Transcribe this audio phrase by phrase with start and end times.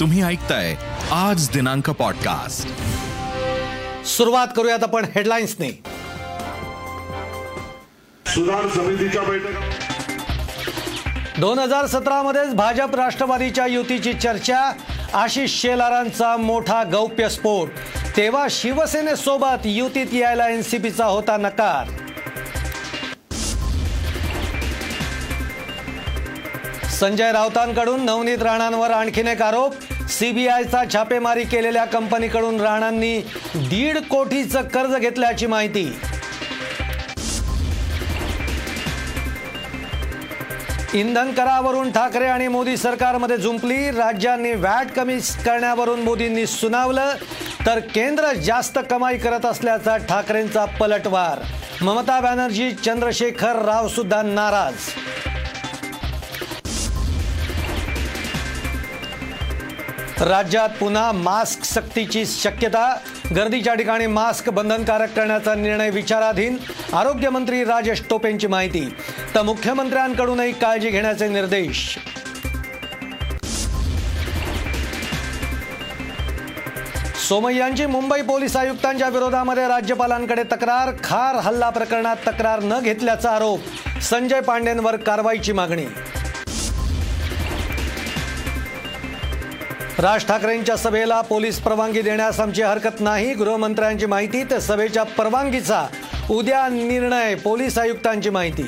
[0.00, 0.74] तुम्ही ऐकताय
[1.12, 2.68] आज दिनांक पॉडकास्ट
[4.06, 5.70] सुरुवात करूयात आपण हेडलाईन्सने
[8.26, 9.60] सुधार समितीच्या बैठका.
[11.38, 14.72] दोन हजार सतरामध्येच भाजप राष्ट्रवादीच्या युतीची चर्चा
[15.14, 17.68] आशिष शेलारांचा मोठा गौप्यस्फोट
[18.16, 21.92] तेव्हा शिवसेनेसोबत युतीत यायला एनसीपीचा होता नकार.
[26.90, 29.74] संजय राऊतांकडून नवनीत राणांवर आणखीन एक आरोप
[30.08, 33.18] सीबीआयचा छापेमारी केलेल्या कंपनीकडून राणांनी
[33.54, 35.84] दीड कोटीचं कर्ज घेतल्याची माहिती.
[40.94, 47.14] इंधन करावरून ठाकरे आणि मोदी सरकारमध्ये झुंपली राज्यांनी वॅट कमी करण्यावरून मोदींनी सुनावलं
[47.66, 51.42] तर केंद्र जास्त कमाई करत असल्याचा ठाकरेंचा पलटवार.
[51.82, 54.74] ममता बॅनर्जी चंद्रशेखर राव सुद्धा नाराज.
[60.24, 62.96] राज्यात पुन्हा मास्क सक्तीची शक्यता.
[63.36, 66.56] गर्दीच्या ठिकाणी मास्क बंधनकारक करण्याचा निर्णय विचाराधीन.
[66.92, 68.94] आरोग्यमंत्री राजेश टोपेंची माहिती.
[69.34, 71.98] तर मुख्यमंत्र्यांकडूनही काळजी घेण्याचे निर्देश.
[77.28, 80.94] सोमय्यांची मुंबई पोलीस आयुक्तांच्या विरोधामध्ये राज्यपालांकडे तक्रार.
[81.04, 83.60] खार हल्ला प्रकरणात तक्रार न घेतल्याचा आरोप.
[84.02, 85.86] संजय पांडेंवर कारवाईची मागणी.
[89.98, 93.32] राज ठाकरेंच्या सभेला पोलीस परवानगी देण्यास आमची हरकत नाही.
[93.34, 95.86] गृहमंत्र्यांची माहिती तर सभेच्या परवानगीचा
[96.30, 98.66] उद्या निर्णय पोलीस आयुक्तांची माहिती.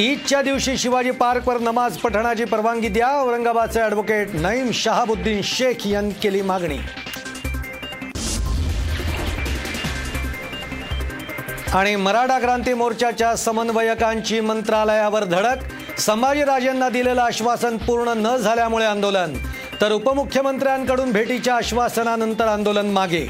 [0.00, 3.08] ईदच्या दिवशी शिवाजी पार्कवर नमाज पठणाची परवानगी द्या.
[3.20, 6.78] औरंगाबादचे ॲडव्होकेट नईम शहाबुद्दीन शेख यांनी केली मागणी.
[11.74, 15.64] आणि मराठा क्रांती मोर्चाच्या समन्वयकांची मंत्रालयावर धडक
[15.98, 19.32] संभाजीराजेंना दिलेलं आश्वासन पूर्ण न झाल्यामुळे आंदोलन.
[19.80, 23.26] तर उपमुख्यमंत्र्यांकडून भेटीच्या आश्वासनानंतर आंदोलन मागे.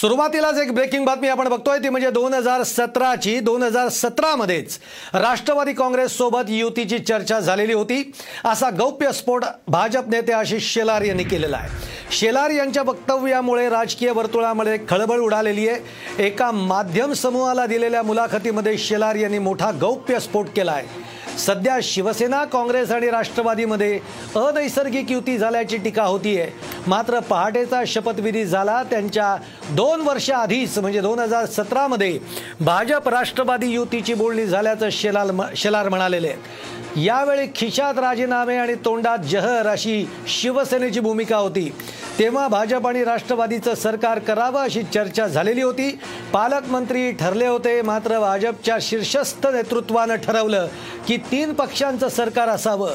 [0.00, 4.78] सुरुवातीलाच एक ब्रेकिंग बातमी आपण बघतोय ती म्हणजे दोन हजार सतराची दोन हजार सतरामध्येच
[5.14, 8.12] राष्ट्रवादी काँग्रेससोबत युतीची चर्चा झालेली होती.
[8.44, 11.68] असा गौप्यस्फोट भाजप नेते आशिष शेलार यांनी केलेला आहे.
[12.16, 16.24] शेलार यांच्या वक्तव्यामुळे राजकीय वर्तुळामध्ये खळबळ उडालेली आहे.
[16.26, 21.09] एका माध्यम समूहाला दिलेल्या मुलाखतीमध्ये शेलार यांनी मोठा गौप्यस्फोट केला आहे.
[21.38, 23.98] सध्या शिवसेना काँग्रेस आणि राष्ट्रवादीमध्ये
[24.36, 26.46] अनैसर्गिक युती झाल्याची टीका होतीये.
[26.86, 29.36] मात्र पहाटेचा शपथविधी झाला त्यांच्या
[29.70, 32.18] दोन वर्ष आधीच म्हणजे दोन हजार सतरामध्ये
[32.60, 36.28] भाजप राष्ट्रवादी युतीची बोलणी झाल्याचं शेलाल शेलार म्हणालेले.
[36.28, 41.70] आहेत यावेळी खिशात राजीनामे आणि तोंडात जहर अशी शिवसेनेची भूमिका होती.
[42.20, 45.98] तेव्हा भाजप आणि राष्ट्रवादीचं सरकार करावं अशी चर्चा झालेली होती.
[46.32, 50.68] पालकमंत्री ठरले होते मात्र भाजपच्या शीर्षस्थ नेतृत्वानं ठरवलं
[51.08, 52.90] की तीन पक्षांचं सरकार असावं.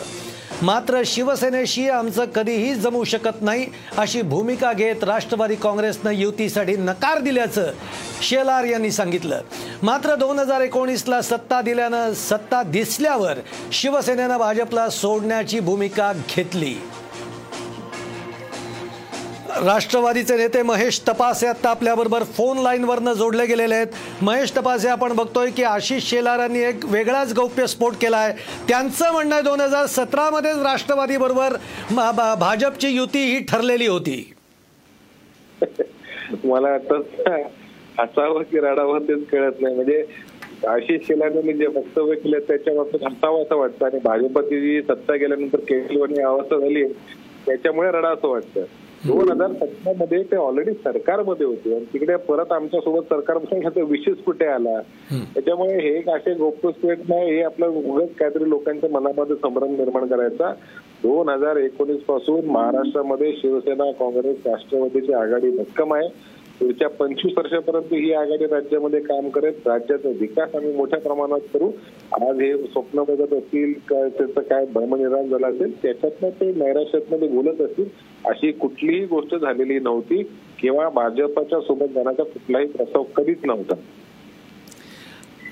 [0.62, 3.66] मात्र शिवसेनेशी आमचं कधीही जमू शकत नाही
[3.98, 7.72] अशी भूमिका घेत राष्ट्रवादी काँग्रेसनं युतीसाठी नकार दिल्याचं
[8.22, 9.42] शेलार यांनी सांगितलं.
[9.84, 13.34] मात्र दोन हजार एकोणीसला सत्ता दिल्यानं सत्ता दिसल्यावर
[13.72, 16.76] शिवसेनेनं भाजपला सोडण्याची भूमिका घेतली.
[19.64, 23.88] राष्ट्रवादीचे नेते महेश तपासे आता आपल्याबरोबर फोन लाईनवरनं जोडले गेलेले आहेत.
[24.22, 28.34] महेश तपासे आपण बघतोय की आशिष शेलारांनी एक वेगळाच गौप्यस्फोट केला आहे
[28.68, 31.56] त्यांचं म्हणणं आहे दोन हजार सतरामध्येच राष्ट्रवादीबरोबर
[32.40, 34.22] भाजपची युती ही ठरलेली होती.
[36.44, 37.42] मला वाटतं
[38.00, 39.76] हसावं की रडावं तेच कळत नाही.
[39.76, 40.06] म्हणजे
[40.70, 43.86] आशिष शेलारांनी जे वक्तव्य केलं त्याच्यापासून हसावं असं वाटतं.
[43.86, 46.84] आणि भाजपची जी सत्ता गेल्यानंतर केजरीवाल अवस्था झाली
[47.46, 48.64] त्याच्यामुळे रडा असं वाटतं.
[49.04, 51.76] दोन हजार सतरा मध्ये ते ऑलरेडी सरकारमध्ये होते.
[51.76, 54.80] आणि तिकडे परत आमच्यासोबत सरकार बसून विशेष कुठे आला?
[55.12, 60.52] त्याच्यामुळे हे एक असे गोप्यस्फोट नाही हे आपलं उगच काहीतरी लोकांच्या मनामध्ये संभ्रम निर्माण करायचा.
[61.04, 66.08] दोन हजार एकोणीसपासून महाराष्ट्रामध्ये शिवसेना काँग्रेस राष्ट्रवादीची आघाडी भक्कम आहे.
[66.60, 71.70] पुढच्या पंचवीस वर्षापर्यंत ही आघाडी राज्यामध्ये काम करत राज्याचा विकास आम्ही मोठ्या प्रमाणात करू.
[72.22, 77.90] आज हे स्वप्न बघत असतील त्याचं काय भ्रमनिर्माण झालं असेल त्याच्यातनं ते नैराश्यातमध्ये बोलत असतील
[78.26, 80.24] अशी कुठलीही गोष्ट झालेली नव्हती.
[80.60, 83.76] किंवा भाजपच्या सोबत जाण्याचा कुठलाही प्रस्ताव कधीच नव्हता.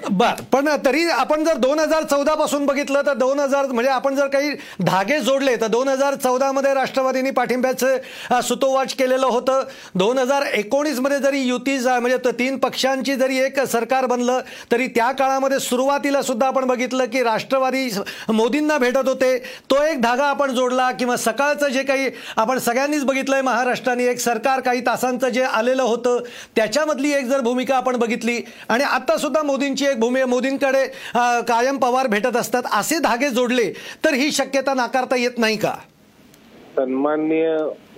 [0.10, 0.42] बर.
[0.52, 4.28] पण तरी आपण जर दोन हजार चौदा पासून बघितलं तर दोन हजार म्हणजे आपण जर
[4.28, 4.52] काही
[4.86, 9.64] धागे जोडले तर दोन हजार चौदामध्ये राष्ट्रवादीने पाठिंब्याचं सुतोवाच केलेलं होतं.
[9.96, 14.40] दोन हजार एकोणीसमध्ये जरी युती म्हणजे तीन पक्षांची जरी एक सरकार बनलं
[14.72, 17.90] तरी त्या काळामध्ये सुरुवातीला सुद्धा आपण बघितलं की राष्ट्रवादी
[18.30, 19.38] मोदींना भेटत होते.
[19.70, 24.60] तो एक धागा आपण जोडला किंवा सकाळचं जे काही आपण सगळ्यांनीच बघितलंय महाराष्ट्राने एक सरकार
[24.60, 26.20] काही तासांचं जे आलेलं होतं
[26.56, 28.40] त्याच्यामधली एक जर भूमिका आपण बघितली.
[28.70, 30.86] आणि आता सुद्धा मोदींची एक भूमी मोदींकडे
[31.48, 33.72] कायम पवार भेटत असतात असे धागे जोडले
[34.06, 35.76] तर ही शक्यता नाकारता येत नाही का?
[36.76, 37.48] सन्माननीय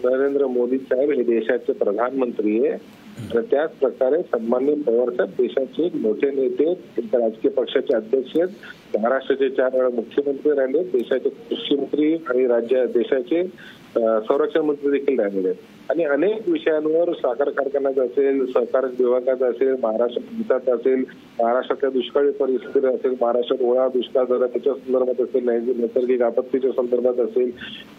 [0.03, 2.77] नरेंद्र मोदी साहेब हे देशाचे प्रधानमंत्री आहे.
[3.17, 8.97] आणि त्याच प्रकारे सन्मान्य पवार साहेब देशाचे मोठे नेते राजकीय पक्षाचे अध्यक्ष आहेत.
[8.97, 13.43] महाराष्ट्राचे चार वेळा मुख्यमंत्री राहिले देशाचे कृषी मंत्री आणि राज्य देशाचे
[13.97, 15.73] संरक्षण मंत्री देखील राहिलेले आहेत.
[15.89, 21.03] आणि अनेक विषयांवर साखर कारखान्यात असेल सहकार विभागात असेल महाराष्ट्र हितात असेल
[21.39, 27.19] महाराष्ट्रातल्या दुष्काळी परिस्थिती असेल महाराष्ट्रात ओळा दुष्काळ झाला त्याच्या संदर्भात असेल नैसर्गिक नैसर्गिक आपत्तीच्या संदर्भात
[27.19, 27.51] असेल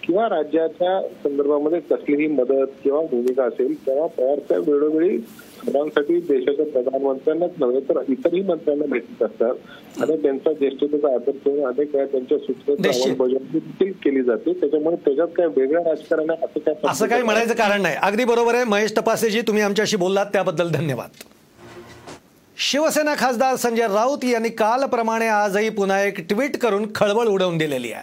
[0.02, 5.18] किंवा राज्याच्या संदर्भामध्ये कसलीही मदत किंवा भूमिका असेल तेव्हा पवार साहेब वेळोवेळी
[5.56, 9.54] सर्वांसाठी देशाच्या प्रधानमंत्र्यांनाच नव्हे तर इतरही मंत्र्यांना भेटत असतात.
[10.02, 13.12] आणि त्यांचा ज्येष्ठतेचा आदर ठेवून अनेक वेळा त्यांच्या सूचनेची निश्चित.
[13.12, 14.52] अंमलबजावणी देखील केली जाते.
[14.52, 17.96] त्याच्यामुळे त्याच्यात काय वेगळं राजकारण असं काय असं काही म्हणायचं कारण नाही.
[18.02, 18.64] अगदी बरोबर आहे.
[18.64, 21.24] महेश तपासेजी तुम्ही आमच्याशी बोललात त्याबद्दल धन्यवाद.
[22.58, 28.02] शिवसेना खासदार संजय राऊत यांनी कालप्रमाणे आजही पुन्हा एक ट्विट करून खळबळ उडवून दिलेली आहे.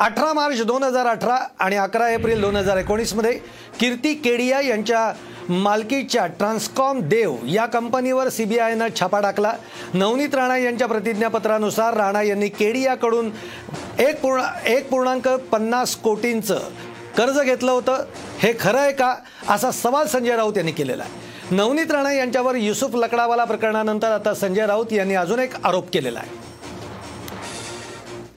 [0.00, 3.32] अठरा मार्च दोन हजार अठरा आणि अकरा एप्रिल दोन हजार एकोणीसमध्ये
[3.80, 5.12] कीर्ती केडिया यांच्या
[5.48, 9.52] मालकीच्या ट्रान्सकॉम देव या कंपनीवर सीबीआयनं छापा टाकला.
[9.94, 13.30] नवनीत राणा यांच्या प्रतिज्ञापत्रानुसार राणा यांनी केडियाकडून
[13.98, 16.58] एक पूर्ण एक पूर्णांक पन्नास कोटींचं
[17.16, 18.04] कर्ज घेतलं होतं.
[18.38, 19.14] हे खरं आहे का?
[19.48, 21.56] असा सवाल संजय राऊत यांनी केलेला आहे.
[21.56, 26.43] नवनीत राणा यांच्यावर युसुफ लकडावाला प्रकरणानंतर आता संजय राऊत यांनी अजून एक आरोप केलेला आहे.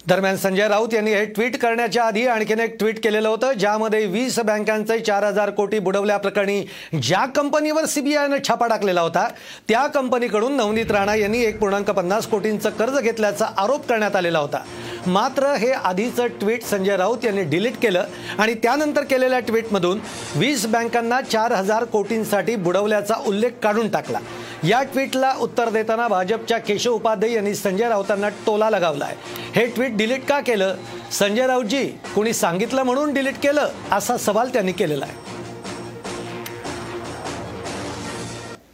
[0.07, 4.39] दरम्यान संजय राऊत यांनी हे ट्विट करण्याच्या आधी आणखीन एक ट्विट केलेलं होतं ज्यामध्ये वीस
[4.39, 6.61] बँकांचे चार हजार कोटी बुडवल्याप्रकरणी
[7.01, 9.27] ज्या कंपनीवर सीबीआयनं छापा टाकलेला होता
[9.67, 14.63] त्या कंपनीकडून नवनीत राणा यांनी एक पूर्णांक पन्नास कोटींचं कर्ज घेतल्याचा आरोप करण्यात आलेला होता.
[15.07, 18.05] मात्र हे आधीचं ट्विट संजय राऊत यांनी डिलीट केलं
[18.37, 19.99] आणि त्यानंतर केलेल्या ट्विटमधून
[20.35, 24.19] वीस बँकांना चार हजार कोटींसाठी बुडवल्याचा उल्लेख काढून टाकला.
[24.63, 29.15] या ट्विटला उत्तर देताना भाजपच्या केशव उपाध्याय यांनी संजय राऊतांना टोला लगावला आहे
[29.55, 30.75] हे ट्विट डिलीट का केलं?
[31.11, 33.67] संजय राऊतजी कुणी सांगितलं म्हणून डिलीट केलं?
[33.91, 35.25] असा सवाल त्यांनी केलेला आहे.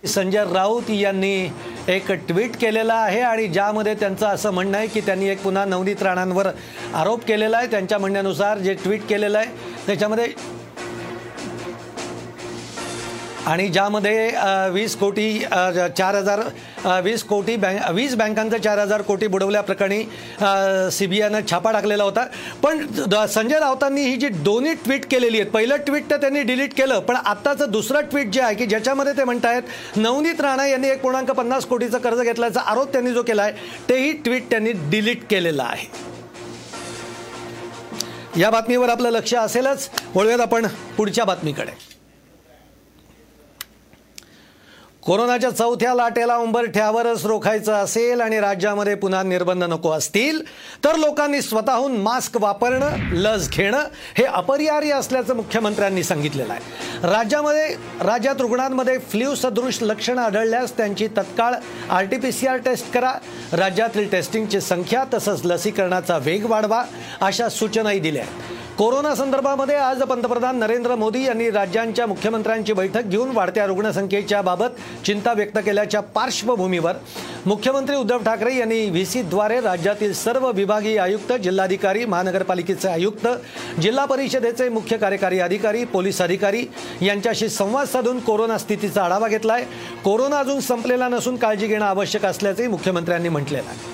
[0.07, 1.49] संजय राऊत यांनी
[1.87, 6.03] एक ट्विट केलेला आहे आणि ज्यामध्ये त्यांचं असं म्हणणं आहे की त्यांनी एक पुन्हा नवनीत
[6.03, 6.47] राणांवर
[6.95, 7.67] आरोप केलेला आहे.
[7.67, 9.47] त्यांच्या म्हणण्यानुसार जे ट्विट केलेलं आहे
[9.87, 10.27] त्याच्यामध्ये
[13.47, 14.31] आणि ज्यामध्ये
[14.71, 15.39] वीस कोटी
[15.97, 16.41] चार हजार
[17.03, 20.03] वीस कोटी बँक वीस बँकांचं चार हजार कोटी बुडवल्याप्रकरणी
[20.91, 22.25] सी बी आयनं छापा टाकलेला होता.
[22.61, 26.73] पण द- संजय राऊतांनी ही जी दोन्ही ट्विट केलेली आहेत पहिलं ट्विट तर त्यांनी डिलीट
[26.77, 29.63] केलं पण आत्ताचं दुसरं ट्विट जे आहे की ज्याच्यामध्ये ते म्हणत आहेत
[29.95, 33.53] नवनीत राणा यांनी एक पूर्णांक पन्नास कोटीचं कर्ज घेतल्याचा आरोप त्यांनी जो केला आहे
[33.89, 35.87] तेही ट्विट त्यांनी डिलीट केलेलं आहे.
[38.41, 39.89] या बातमीवर आपलं लक्ष असेलच.
[40.15, 40.67] वळूयात आपण
[40.97, 41.92] पुढच्या बातमीकडे.
[45.05, 50.41] कोरोनाच्या चौथ्या लाटेला उंबरठ्यावरच रोखायचं असेल आणि राज्यामध्ये पुन्हा निर्बंध नको असतील
[50.83, 57.07] तर लोकांनी स्वतःहून मास्क वापरणं लस घेणं हे अपरिहार्य असल्याचं मुख्यमंत्र्यांनी सांगितलेलं आहे.
[57.07, 57.67] राज्यामध्ये
[58.03, 61.53] राज्यात रुग्णांमध्ये फ्ल्यू सदृश लक्षणं आढळल्यास त्यांची तत्काळ
[61.89, 63.13] R T P C R test करा
[63.53, 66.83] राज्यातील टेस्टिंगची संख्या तसंच लसीकरणाचा वेग वाढवा
[67.21, 68.61] अशा सूचनाही दिल्या आहेत.
[68.77, 75.33] कोरोना संदर्भामध्ये आज पंतप्रधान नरेंद्र मोदी यांनी राज्यांच्या मुख्यमंत्र्यांची बैठक घेऊन वाढत्या रुग्णसंख्येच्या बाबत चिंता
[75.33, 76.95] व्यक्त केल्याच्या पार्श्वभूमीवर
[77.45, 83.27] मुख्यमंत्री उद्धव ठाकरे यांनी व्ही सीद्वारे राज्यातील सर्व विभागीय आयुक्त जिल्हाधिकारी महानगरपालिकेचे आयुक्त
[83.81, 86.65] जिल्हा परिषदेचे मुख्य कार्यकारी अधिकारी पोलीस अधिकारी
[87.01, 89.65] यांच्याशी संवाद साधून कोरोना स्थितीचा आढावा घेतला आहे
[90.03, 93.91] कोरोना अजून संपलेला नसून काळजी घेणं आवश्यक असल्याचंही मुख्यमंत्र्यांनी म्हटलेलं आहे.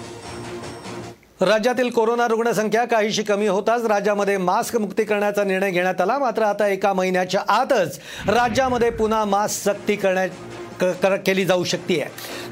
[1.42, 6.18] राज्यातील कोरोना रुग्णसंख्या काहीशी कमी होताच राज्यामध्ये मास्क मुक्ती करण्याचा निर्णय घेण्यात आला.
[6.18, 12.04] मात्र आता एका महिन्याच्या आतच राज्यामध्ये पुन्हा मास्क सक्ती करण्या क- कर- केली जाऊ शकते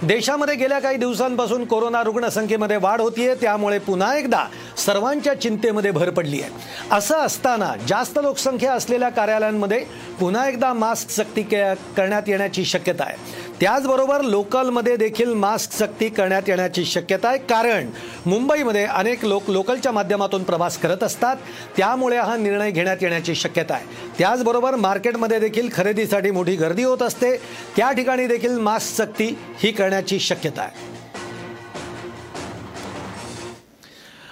[0.03, 3.35] देशामध्ये गेल्या काही दिवसांपासून कोरोना रुग्णसंख्येमध्ये वाढ होतीये.
[3.35, 4.45] त्यामुळे पुन्हा एकदा
[4.85, 6.51] सर्वांच्या चिंतेमध्ये भर पडली आहे
[6.91, 9.85] असं असताना जास्त लोकसंख्या असलेल्या कार्यालयांमध्ये
[10.19, 13.15] पुन्हा एकदा मास्क सक्ती करण्यात येण्याची शक्यता आहे.
[13.61, 17.37] त्याचबरोबर लोकलमध्ये देखील मास्क सक्ती करण्यात येण्याची शक्यता आहे.
[17.37, 17.89] कारण
[18.25, 21.35] मुंबईमध्ये अनेक लोक लोकलच्या माध्यमातून प्रवास करत असतात.
[21.77, 23.85] त्यामुळे हा निर्णय घेण्यात येण्याची शक्यता आहे.
[24.17, 27.35] त्याचबरोबर मार्केटमध्ये देखील खरेदीसाठी मोठी गर्दी होत असते.
[27.77, 30.96] त्या ठिकाणी देखील मास्क सक्ती ही करण्याची शक्यता आहे.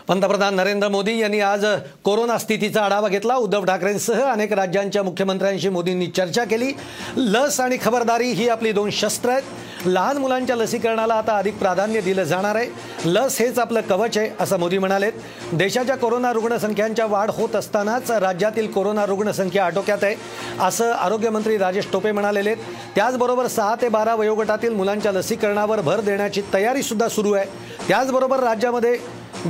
[0.07, 1.65] पंतप्रधान नरेंद्र मोदी यांनी आज
[2.03, 3.35] कोरोना स्थितीचा आढावा घेतला.
[3.35, 6.71] उद्धव ठाकरेंसह अनेक राज्यांच्या मुख्यमंत्र्यांशी मोदींनी चर्चा केली.
[7.17, 9.43] लस आणि खबरदारी ही आपली दोन शस्त्र आहेत.
[9.85, 12.67] लहान मुलांच्या लसीकरणाला आता अधिक प्राधान्य दिलं जाणार आहे.
[13.05, 15.11] लस हेच आपलं कवच आहे असं मोदी म्हणालेत.
[15.53, 20.15] देशाच्या कोरोना रुग्णसंख्यांच्या वाढ होत असतानाच राज्यातील कोरोना रुग्णसंख्या आटोक्यात आहे
[20.61, 22.55] असं आरोग्यमंत्री राजेश टोपे म्हणालेले
[22.95, 27.45] त्याचबरोबर सहा ते बारा वयोगटातील मुलांच्या लसीकरणावर भर देण्याची तयारी सुद्धा सुरू आहे.
[27.87, 28.97] त्याचबरोबर राज्यामध्ये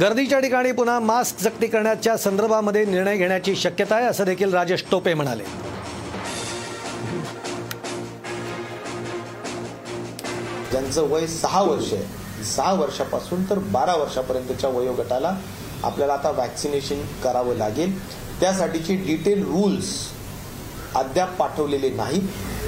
[0.01, 5.13] गर्दीच्या ठिकाणी पुन्हा मास्क सक्ती करण्याच्या संदर्भामध्ये निर्णय घेण्याची शक्यता आहे असं देखील राजेश टोपे
[5.13, 5.43] म्हणाले.
[10.71, 15.35] ज्यांचं वय सहा वर्ष आहे सहा वर्षापासून तर बारा वर्षापर्यंतच्या वयोगटाला
[15.83, 17.97] आपल्याला आता वॅक्सिनेशन करावं लागेल.
[18.39, 19.95] त्यासाठीचे डिटेल रूल्स
[20.95, 22.21] अद्याप पाठवलेले नाहीत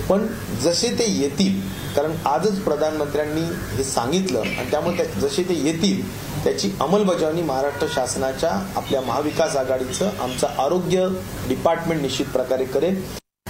[0.09, 0.27] पण
[0.61, 1.61] जसे ते येतील
[1.95, 3.41] कारण आजच प्रधानमंत्र्यांनी
[3.77, 10.09] हे सांगितलं आणि त्यामुळे त्या- जसे ते येतील त्याची अंमलबजावणी महाराष्ट्र शासनाच्या आपल्या महाविकास आघाडीचं
[10.19, 11.07] आमचं आरोग्य
[11.47, 13.03] डिपार्टमेंट निश्चित प्रकारे करेल.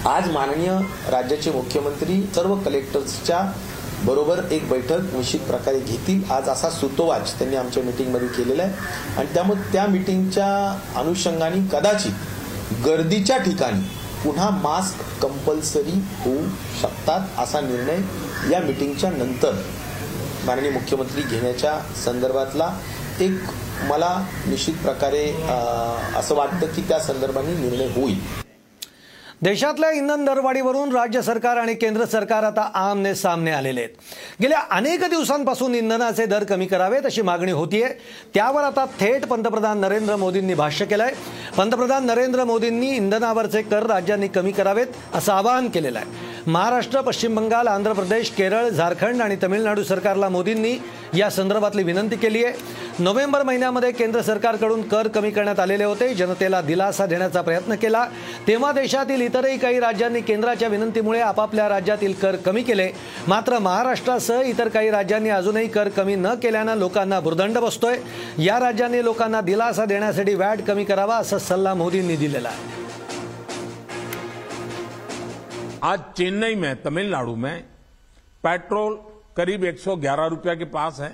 [0.06, 0.78] आज माननीय
[1.10, 3.52] राज्याचे मुख्यमंत्री सर्व कलेक्टर्सच्या
[4.04, 6.30] बरोबर एक बैठक निश्चित प्रकारे घेतील.
[6.30, 8.72] आज असा सुतोवाच त्यांनी आमच्या मीटिंगमध्ये केलेला आहे.
[9.16, 12.12] आणि त्यामुळे त्या मीटिंगच्या अनुषंगाने कदाचित
[12.86, 16.42] गर्दीच्या ठिकाणी पुन्हा मास्क कंपल्सरी होऊ
[16.80, 18.00] शकतात असा निर्णय
[18.52, 19.62] या मीटिंगच्या नंतर
[20.46, 22.72] माननीय मुख्यमंत्री घेण्याच्या संदर्भातला
[23.20, 23.38] एक
[23.88, 24.10] मला
[24.46, 25.24] निश्चित प्रकारे
[26.16, 28.18] असं वाटतं की त्या संदर्भाने निर्णय होईल.
[29.42, 33.90] देशातल्या इंधन दरवाढीवरून राज्य सरकार आणि केंद्र सरकार आता आमने सामने आलेले आहेत.
[34.42, 37.88] गेल्या अनेक दिवसांपासून इंधनाचे दर कमी करावेत अशी मागणी होतीये.
[38.34, 41.12] त्यावर आता थेट पंतप्रधान नरेंद्र मोदींनी भाष्य केलंय.
[41.56, 46.27] पंतप्रधान नरेंद्र मोदींनी इंधनावरचे कर राज्यांनी कमी करावेत असं आवाहन केलेलं आहे.
[46.48, 50.72] महाराष्ट्र पश्चिम बंगाल आंध्र प्रदेश केरळ झारखंड आणि तमिळनाडू सरकारला मोदींनी
[51.14, 52.54] या संदर्भातली विनंती केली आहे.
[52.98, 56.12] नोव्हेंबर महिन्यामध्ये केंद्र सरकारकडून कर कमी करण्यात आलेले होते.
[56.14, 58.04] जनतेला दिलासा देण्याचा प्रयत्न केला.
[58.46, 62.88] तेव्हा देशातील इतरही काही राज्यांनी केंद्राच्या विनंतीमुळे आपापल्या राज्यातील कर कमी केले.
[63.28, 67.98] मात्र महाराष्ट्रासह इतर काही राज्यांनी अजूनही कर कमी न केल्यानं लोकांना भुर्दंड बसतोय.
[68.38, 72.77] या राज्यांनी लोकांना दिलासा देण्यासाठी वॅट कमी करावा असा सल्ला मोदींनी दिलेला आहे.
[75.82, 77.62] आज चेन्नई में, तमिलनाडु में
[78.44, 78.94] पेट्रोल
[79.36, 81.12] करीब 111 रुपया के पास है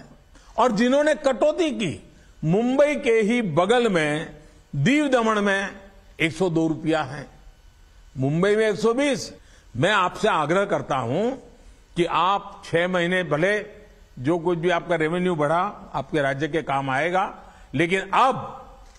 [0.59, 2.01] और जिन्होंने कटौती की,
[2.45, 4.37] मुंबई के ही बगल में,
[4.77, 5.71] दीव दमन में
[6.21, 7.27] 102 रुपया है।
[8.19, 9.33] मुंबई में 120
[9.77, 11.31] मैं आपसे आग्रह करता हूँ
[11.97, 13.59] कि आप छह महीने भले
[14.19, 17.33] जो कुछ भी आपका रेवेन्यू बढ़ा, आपके राज्य के काम आएगा,
[17.75, 18.37] लेकिन अब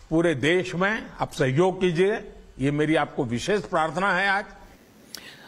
[0.10, 2.14] पूरे देश में आप सहयोग कीजिए,
[2.60, 4.46] ये मेरी आपको विशेष प्रार्थना है आज।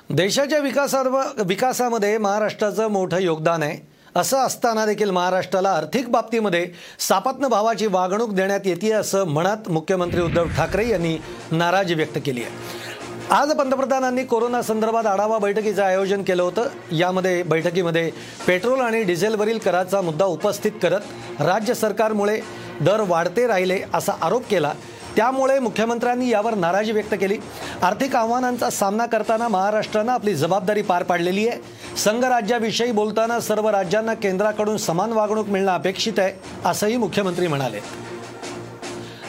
[0.09, 3.77] देशाच्या विकासावर विकासामध्ये महाराष्ट्राचं मोठं योगदान आहे.
[4.15, 6.65] असं असताना देखील महाराष्ट्राला आर्थिक बाबतीमध्ये
[6.99, 11.17] सापत्न भावाची वागणूक देण्यात येते असं म्हणत मुख्यमंत्री उद्धव ठाकरे यांनी
[11.51, 13.35] नाराजी व्यक्त केली आहे.
[13.35, 16.67] आज पंतप्रधानांनी कोरोना संदर्भात आढावा बैठकीचं आयोजन केलं होतं.
[16.91, 18.09] यामध्ये बैठकीमध्ये
[18.47, 22.39] पेट्रोल आणि डिझेलवरील कराचा मुद्दा उपस्थित करत राज्य सरकारमुळे
[22.81, 24.73] दर वाढते राहिले असा आरोप केला.
[25.17, 27.37] त्यामुळे मुख्यमंत्र्यांनी यावर नाराजी व्यक्त केली.
[27.81, 31.59] आर्थिक आव्हानांचा सामना करताना महाराष्ट्रानं आपली जबाबदारी पार पाडलेली आहे.
[31.97, 36.33] संघराज्याविषयी बोलताना सर्व राज्यांना केंद्राकडून समान वागणूक मिळणं अपेक्षित आहे
[36.65, 37.79] असंही मुख्यमंत्री म्हणाले.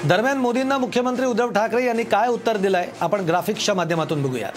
[0.04, 4.52] दरम्यान मोदींना मुख्यमंत्री उद्धव ठाकरे यांनी काय उत्तर दिलंय आपण ग्राफिक्सच्या माध्यमातून बघूयात.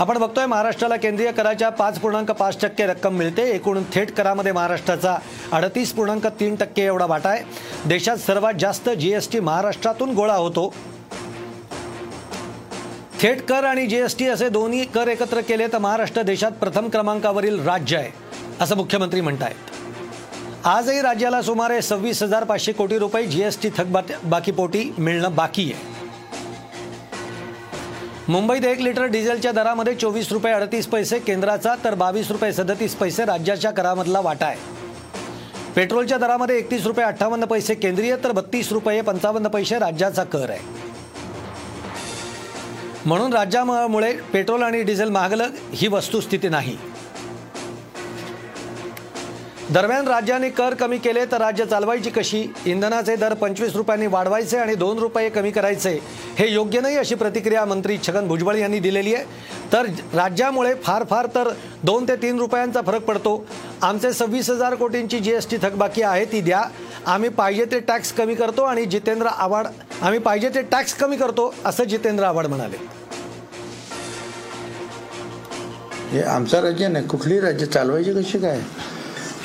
[0.00, 3.42] आपण बघतोय महाराष्ट्राला केंद्रीय कराच्या पाच पूर्णांक पाच टक्के रक्कम मिळते.
[3.54, 5.16] एकूण थेट करामध्ये महाराष्ट्राचा
[5.52, 7.42] अडतीस पूर्णांक तीन टक्के एवढा वाटा आहे.
[7.88, 10.72] देशात सर्वात जास्त जीएसटी महाराष्ट्रातून गोळा होतो.
[13.20, 17.96] थेट कर आणि जीएसटी असे दोन्ही कर एकत्र केले तर महाराष्ट्र देशात प्रथम क्रमांकावरील राज्य
[17.96, 18.10] आहे
[18.60, 20.66] असं मुख्यमंत्री म्हणतायत.
[20.66, 23.68] आजही राज्याला सुमारे सव्वीस हजार पाचशे कोटी रुपये जीएसटी
[24.24, 25.99] बाकीपोटी मिळणं बाकी आहे.
[28.30, 33.24] मुंबईत एक लिटर डिझेलच्या दरामध्ये चोवीस रुपये अडतीस पैसे केंद्राचा तर बावीस रुपये सदतीस पैसे
[33.24, 34.56] राज्याच्या करामधला वाटा आहे.
[35.76, 40.60] पेट्रोलच्या दरामध्ये एकतीस रुपये अठ्ठावन्न पैसे केंद्रीय तर बत्तीस रुपये पंचावन्न पैसे राज्याचा कर आहे.
[43.06, 46.76] म्हणून राज्यामुळे पेट्रोल आणि डिझेल महागलं ही वस्तुस्थिती नाही.
[49.72, 52.40] दरम्यान राज्याने कर कमी केले तर राज्य चालवायची कशी?
[52.66, 55.90] इंधनाचे दर पंचवीस रुपयांनी वाढवायचे आणि दोन रुपये कमी करायचे
[56.38, 59.24] हे योग्य नाही अशी प्रतिक्रिया मंत्री छगन भुजबळ यांनी दिलेली आहे.
[59.72, 61.48] तर राज्यामुळे फार फार तर
[61.84, 63.36] दोन ते तीन रुपयांचा फरक पडतो.
[63.82, 66.62] आमचे सव्वीस हजार कोटींची जी एस टी थकबाकी आहे ती द्या.
[67.06, 69.66] आम्ही पाहिजे ते टॅक्स कमी करतो आणि जितेंद्र आव्हाड
[70.02, 72.76] आम्ही पाहिजे ते टॅक्स कमी करतो असं जितेंद्र आव्हाड म्हणाले.
[76.12, 77.66] हे आमचं राज्य नाही कुठली राज्य?
[77.66, 78.60] चालवायची कशी काय?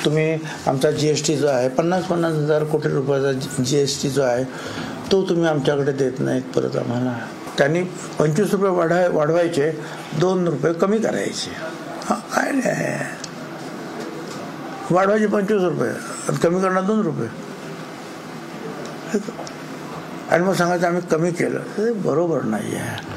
[0.06, 3.32] तुम्ही आमचा जी एस टी जो आहे पन्नास पन्नास हजार कोटी रुपयाचा
[3.64, 4.44] जी एस टी जो आहे
[5.12, 7.18] तो तुम्ही आमच्याकडे देत नाहीत परत आम्हाला.
[7.58, 7.82] त्यांनी
[8.20, 9.72] पंचवीस रुपये वाढाय वाढवायचे
[10.20, 11.52] दोन रुपये कमी करायचे.
[12.06, 12.94] हा, काय नाही
[14.92, 17.28] वाढवायचे पंचवीस रुपये कमी करणार दोन रुपये.
[20.30, 21.60] आणि मग सांगायचं आम्ही कमी केलं.
[21.78, 23.14] ते बरोबर नाही आहे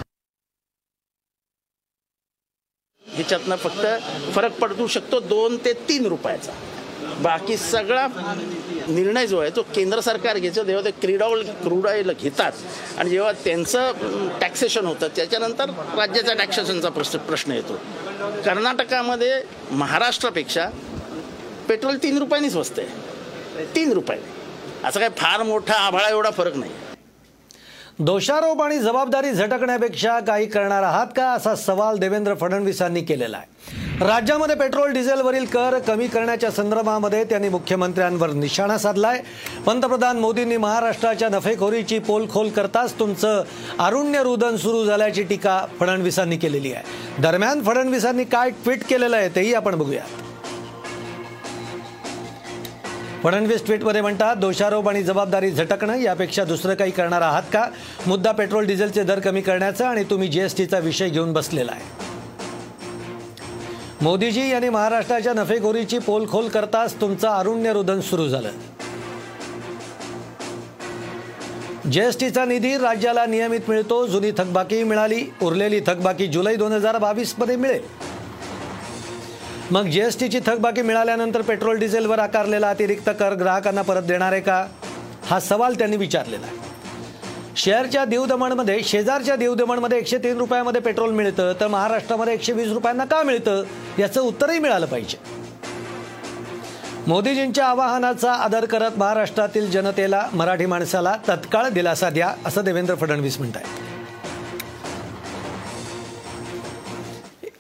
[3.07, 3.87] ह्याच्यातनं फक्त
[4.35, 6.52] फरक पडू शकतो दोन ते तीन रुपयाचा.
[7.23, 8.07] बाकी सगळा
[8.89, 12.53] निर्णय जो आहे तो केंद्र सरकार घ्यायचं जेव्हा ते क्रीड ऑइल क्रूड ऑइल घेतात.
[12.99, 17.81] आणि जेव्हा त्यांचं टॅक्सेशन होतं त्याच्यानंतर राज्याच्या टॅक्सेशनचा प्रश्न प्रश्न येतो.
[18.45, 20.69] कर्नाटकामध्ये महाराष्ट्रापेक्षा
[21.69, 26.73] पेट्रोल तीन रुपयांनी स्वस्त आहे तीन रुपयाने असं काय फार मोठा आभाळा एवढा फरक नाही.
[27.99, 31.31] दोषारोप आणि जबाबदारी झटकण्यापेक्षा काही करणार आहात का?
[31.33, 33.87] असा सवाल देवेंद्र फडणवीसांनी केलेला आहे.
[34.00, 39.21] राज्यामध्ये पेट्रोल डिझेलवरील कर कमी करण्याच्या संदर्भामध्ये त्यांनी मुख्यमंत्र्यांवर निशाणा साधलाय.
[39.67, 43.43] पंतप्रधान मोदींनी महाराष्ट्राच्या नफेखोरीची पोलखोल करताच तुमचं
[43.78, 47.23] अरुण्य रुदन सुरू झाल्याची टीका फडणवीसांनी केलेली आहे.
[47.23, 50.05] दरम्यान फडणवीसांनी काय ट्विट केलेलं आहे तेही आपण बघूया
[53.25, 57.69] फडणवीस ट्विटमध्ये म्हणतात दोषारोप आणि जबाबदारी झटकणं यापेक्षा दुसरं काही करणार आहात का?
[58.07, 62.08] मुद्दा पेट्रोल डिझेलचे दर कमी करण्याचा आणि तुम्ही जीएसटीचा विषय घेऊन बसलेला आहे.
[64.02, 68.50] मोदीजी यांनी महाराष्ट्राच्या नफेखोरीची पोलखोल करताच तुमचं अरुण्य रुदन सुरू झालं.
[71.90, 77.83] जीएसटीचा निधी राज्याला नियमित मिळतो जुनी थकबाकी मिळाली उरलेली थकबाकी जुलै दोन हजार बावीसमध्ये मिळेल.
[79.71, 84.67] मग जीएसटीची थकबाकी मिळाल्यानंतर पेट्रोल डिझेलवर आकारलेला अतिरिक्त कर ग्राहकांना परत देणार आहे का?
[85.26, 86.58] हा सवाल त्यांनी विचारलेला आहे.
[87.59, 93.23] शहरच्या दीवदमणमध्ये शेजारच्या दीवदमणमध्ये एकशे तीन रुपयामध्ये पेट्रोल मिळतं तर महाराष्ट्रामध्ये एकशे वीस रुपयांना का
[93.23, 93.62] मिळतं?
[93.99, 95.17] याचं उत्तरही मिळालं पाहिजे.
[97.07, 103.57] मोदीजींच्या आवाहनाचा आदर करत महाराष्ट्रातील जनतेला मराठी माणसाला तत्काळ दिलासा द्या असं देवेंद्र फडणवीस म्हणत
[103.57, 103.98] आहेत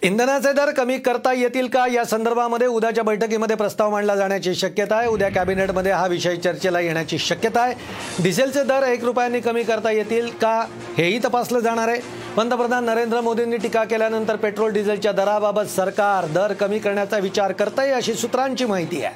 [0.02, 1.86] इंधनाचे दर कमी करता येतील का?
[1.86, 5.08] या संदर्भामध्ये उद्याच्या बैठकीमध्ये प्रस्ताव मांडला जाण्याची शक्यता आहे.
[5.08, 7.74] उद्या कॅबिनेटमध्ये हा विषय चर्चेला येण्याची शक्यता आहे.
[8.22, 10.66] डिझेलचे दर एक रुपयांनी कमी करता येतील का?
[10.98, 12.00] हेही तपासलं जाणार आहे.
[12.36, 18.14] पंतप्रधान नरेंद्र मोदींनी टीका केल्यानंतर पेट्रोल डिझेलच्या दराबाबत सरकार दर कमी करण्याचा विचार करतंय अशी
[18.14, 19.14] सूत्रांची माहिती आहे.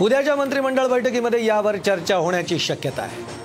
[0.00, 3.35] उद्याच्या मंत्रिमंडळ बैठकीमध्ये यावर चर्चा होण्याची शक्यता आहे.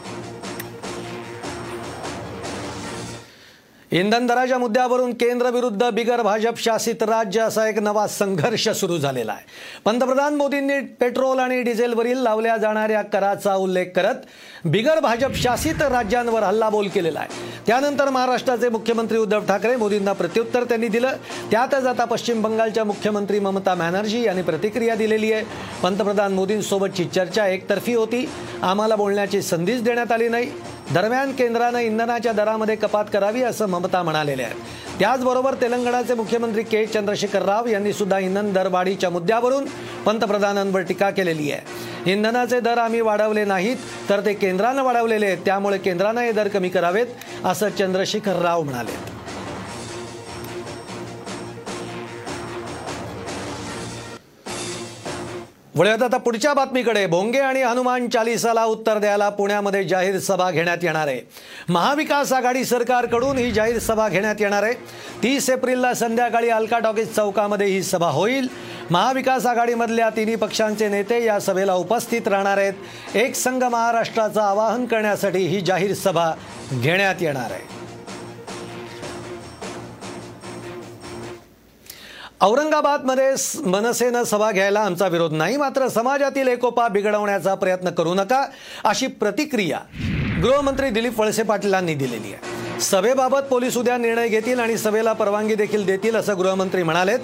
[3.91, 9.31] इंधन दराच्या मुद्द्यावरून केंद्र विरुद्ध बिगर भाजप शासित राज्य असा एक नवा संघर्ष सुरू झालेला
[9.31, 9.43] आहे.
[9.85, 14.15] पंतप्रधान मोदींनी पेट्रोल आणि डिझेलवरील लावल्या जाणाऱ्या कराचा उल्लेख करत
[14.65, 17.27] बिगर भाजप शासित राज्यांवर हल्लाबोल केलेला आहे.
[17.67, 21.11] त्यानंतर महाराष्ट्राचे मुख्यमंत्री उद्धव ठाकरे मोदींना प्रत्युत्तर त्यांनी दिलं.
[21.51, 25.43] त्यातच आता पश्चिम बंगालच्या मुख्यमंत्री ममता बॅनर्जी यांनी प्रतिक्रिया दिलेली आहे.
[25.83, 28.29] पंतप्रधान मोदींसोबतची चर्चा एकतर्फी होती.
[28.61, 30.51] आम्हाला बोलण्याची संधीच देण्यात आली नाही.
[30.93, 34.57] दरम्यान केंद्रानं इंधनाच्या दरामध्ये कपात करावी असं ममता म्हणालेल्या आहेत.
[34.99, 36.85] त्याचबरोबर तेलंगणाचे मुख्यमंत्री के.
[36.85, 39.65] चंद्रशेखर राव यांनी सुद्धा इंधन दरवाढीच्या मुद्द्यावरून
[40.05, 42.11] पंतप्रधानांवर टीका केलेली आहे.
[42.11, 43.77] इंधनाचे दर आम्ही वाढवले नाहीत
[44.09, 45.37] तर ते केंद्रानं वाढवलेले आहेत.
[45.45, 47.07] त्यामुळे केंद्रानं हे दर कमी करावेत
[47.45, 49.10] असं चंद्रशेखर राव म्हणाले.
[55.81, 57.05] वळूयात आता पुढच्या बातमीकडे.
[57.07, 61.21] भोंगे आणि हनुमान चालिसाला उत्तर द्यायला पुण्यामध्ये जाहीर सभा घेण्यात येणार आहे.
[61.69, 64.73] महाविकास आघाडी सरकारकडून ही जाहीर सभा घेण्यात येणार आहे.
[65.23, 68.47] तीस एप्रिलला संध्याकाळी अल्का टॉकीज चौकामध्ये ही सभा होईल.
[68.91, 73.15] महाविकास आघाडीमधल्या तिन्ही पक्षांचे नेते या सभेला उपस्थित राहणार आहेत.
[73.15, 76.31] एक संघ महाराष्ट्राचं आवाहन करण्यासाठी ही जाहीर सभा
[76.73, 77.80] घेण्यात येणार आहे.
[82.41, 88.45] औरंगाबादमध्ये स- मनसेनं सभा घ्यायला आमचा विरोध नाही मात्र समाजातील एकोपा बिघडवण्याचा प्रयत्न करू नका
[88.83, 89.79] अशी प्रतिक्रिया
[90.43, 92.79] गृहमंत्री दिलीप वळसे पाटलांनी दिलेली आहे.
[92.81, 97.19] सभेबाबत पोलीस उद्या निर्णय घेतील आणि सभेला परवानगी देखील देतील असं गृहमंत्री म्हणालेत.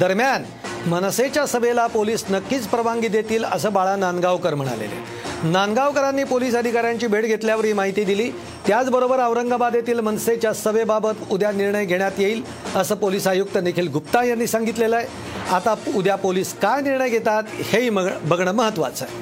[0.00, 0.42] दरम्यान
[0.86, 7.64] मनसेच्या सभेला पोलीस नक्कीच परवानगी देतील असं बाळा नांदगावकर म्हणालेले नांदगावकरांनी पोलीस अधिकाऱ्यांची भेट घेतल्यावर
[7.64, 8.30] ही माहिती दिली.
[8.66, 12.42] त्याचबरोबर औरंगाबाद येथील मनसेच्या सभेबाबत उद्या निर्णय घेण्यात येईल
[12.76, 15.06] असं पोलीस आयुक्त निखिल गुप्ता यांनी सांगितलेलं आहे.
[15.50, 19.14] आता उद्या पोलीस काय निर्णय घेतात हेही मग- बघणं महत्त्वाचं आहे.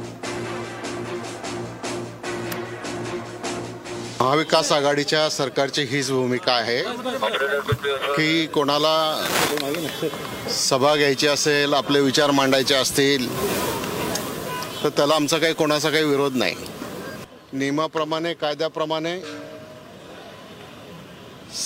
[4.21, 6.83] महाविकास आघाडीच्या सरकारची हीच भूमिका आहे.
[8.17, 9.27] की कोणाला
[10.51, 13.29] सभा घ्यायची असेल आपले विचार मांडायचे असतील
[14.85, 16.55] तर त्याला आमचा काही कोणाचा काही विरोध नाही.
[17.53, 19.21] नियमाप्रमाणे कायद्याप्रमाणे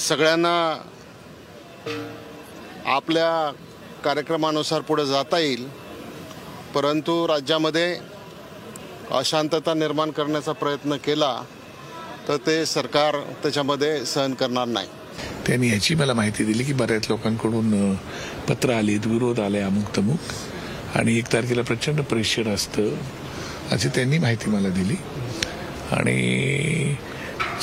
[0.08, 0.54] सगळ्यांना
[2.86, 3.30] आपल्या
[4.04, 5.66] कार्यक्रमानुसार पुढे जाता येईल
[6.74, 7.96] परंतु राज्यामध्ये
[9.10, 11.40] अशांतता निर्माण करण्याचा प्रयत्न केला
[12.28, 14.88] तर ते सरकार त्याच्यामध्ये सहन करणार नाही.
[15.46, 17.94] त्यांनी याची मला माहिती दिली की बऱ्याच लोकांकडून
[18.48, 20.32] पत्र आलीत विरोध आले अमुक तमुक.
[20.94, 22.88] आणि एक तारखेला प्रचंड प्रेशर असतं.
[23.70, 24.94] अशी त्यांनी माहिती मला दिली.
[25.92, 26.94] आणि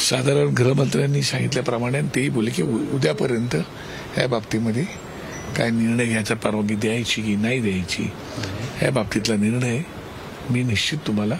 [0.09, 3.55] साधारण गृहमंत्र्यांनी सांगितल्याप्रमाणे तेही बोलले की उद्यापर्यंत
[4.17, 4.83] या बाबतीमध्ये
[5.57, 8.11] काय निर्णय घ्यायचा परवानगी द्यायची की नाही द्यायची
[8.81, 9.81] या बाबतीतला निर्णय
[10.49, 11.35] मी निश्चित तुम्हाला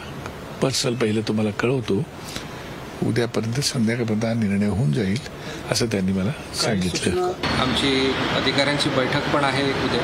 [0.62, 2.04] पर्सनल पहिलं तुम्हाला कळवतो.
[3.04, 5.20] उद्यापर्यंत संध्याकाळपर्यंत हा निर्णय होऊन जाईल
[5.72, 7.32] असं त्यांनी मला सांगितलं.
[7.60, 10.02] आमची अधिकाऱ्यांची बैठक पण आहे उद्या.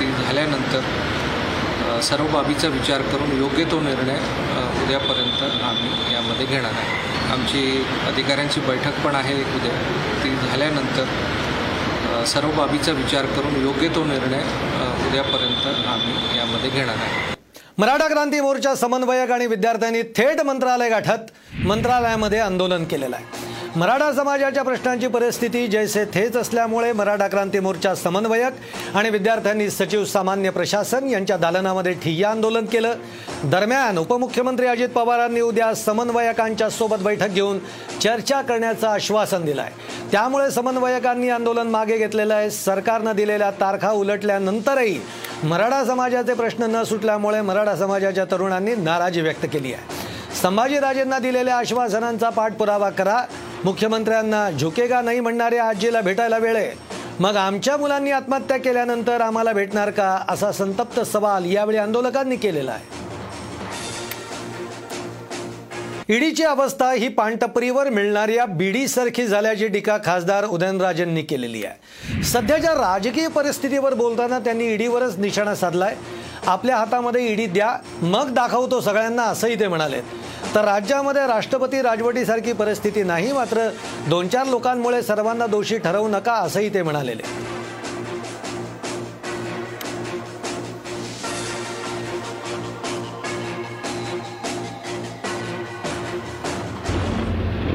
[0.00, 0.80] ती झाल्यानंतर
[2.02, 4.18] सर्व बाबीचा विचार करून योग्य तो निर्णय
[4.82, 7.06] उद्यापर्यंत आम्ही यामध्ये घेणार आहे.
[7.32, 7.62] आमची
[8.08, 9.72] अधिकाऱ्यांची बैठक पण आहे उद्या.
[10.22, 14.42] ती झाल्यानंतर सर्व बाबीचा विचार करून योग्य तो निर्णय
[15.08, 17.36] उद्यापर्यंत आम्ही यामध्ये घेणार आहे.
[17.78, 21.30] मराठा क्रांती मोर्चा समन्वयक आणि विद्यार्थ्यांनी थेट मंत्रालय गाठत
[21.66, 23.47] मंत्रालयामध्ये आंदोलन केलेलं आहे.
[23.76, 28.52] मराठा समाजाच्या प्रश्नांची परिस्थिती जैसे थेच असल्यामुळे मराठा क्रांती मोर्चा समन्वयक
[28.94, 32.94] आणि विद्यार्थ्यांनी सचिव सामान्य प्रशासन यांच्या दालनामध्ये ठिय्या आंदोलन केलं.
[33.44, 37.58] दरम्यान उपमुख्यमंत्री अजित पवारांनी उद्या समन्वयकांच्या सोबत बैठक घेऊन
[38.02, 42.50] चर्चा करण्याचं आश्वासन दिलं आहे त्यामुळे समन्वयकांनी आंदोलन मागे घेतलेलं आहे.
[42.50, 45.00] सरकारनं दिलेल्या तारखा उलटल्यानंतरही
[45.42, 50.36] मराठा समाजाचे प्रश्न न सुटल्यामुळे मराठा समाजाच्या तरुणांनी नाराजी व्यक्त केली आहे.
[50.42, 53.20] संभाजीराजेंना दिलेल्या आश्वासनांचा पाठपुरावा करा.
[53.64, 56.72] मुख्यमंत्र्यांना झुकेगा नाही म्हणणाऱ्या आजीला भेटायला वेळ आहे.
[57.20, 62.96] मग आमच्या मुलांनी आत्महत्या केल्यानंतर आम्हाला भेटणार का असा संतप्त सवाल यावेळी आंदोलकांनी केलेला आहे.
[66.10, 72.22] ईडीची अवस्था ही पानटपरीवर मिळणाऱ्या बीडीसारखी झाल्याची टीका खासदार उदयनराजेंनी केलेली आहे.
[72.24, 75.96] सध्याच्या राजकीय परिस्थितीवर बोलताना त्यांनी ईडीवरच निशाणा साधलाय.
[76.46, 80.00] आपल्या हातामध्ये ईडी द्या मग दाखवतो सगळ्यांना असंही ते म्हणाले
[80.54, 83.68] तर राज्यामध्ये राष्ट्रपती राजवटीसारखी परिस्थिती नाही मात्र
[84.08, 87.22] दोन चार लोकांमुळे सर्वांना दोषी ठरवू नका असंही ते म्हणालेले.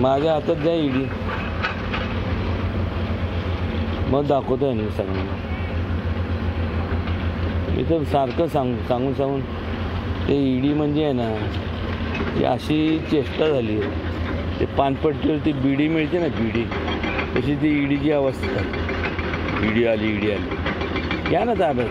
[0.02, 1.06] माझ्या हातात द्या ईडी.
[4.12, 5.36] मग दाखवतो आहे सगळ्यांना.
[7.76, 9.42] मी तर सारखं सांग सांगून सांगून
[10.28, 11.30] ते ईडी म्हणजे आहे ना
[12.32, 13.82] ही अशी चेष्टा झाली.
[13.82, 14.14] आहे
[14.60, 16.64] ते पानपट्टीवरती बीडी मिळते ना बीडी.
[17.36, 18.62] तशी ती ईडीची अवस्था.
[19.66, 21.34] ईडी आली ईडी आली.
[21.34, 21.88] या ना ताब्यात.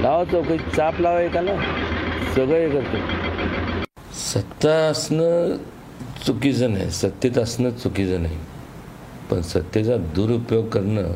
[0.00, 0.58] लावा चौकशी.
[0.76, 1.54] चाप लावा एकाला.
[2.34, 2.98] सगळं हे करतो.
[4.14, 5.56] सत्ता असणं
[6.26, 6.90] चुकीचं नाही.
[6.90, 8.38] सत्तेत असणं चुकीचं नाही.
[9.30, 11.12] पण सत्तेचा दुरुपयोग करणं